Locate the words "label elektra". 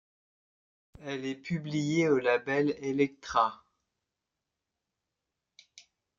2.17-3.63